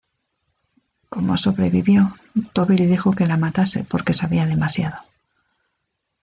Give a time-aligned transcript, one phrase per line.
[1.09, 2.15] Como sobrevivió,
[2.53, 4.97] Tobi le dijo que la matase porque sabía demasiado.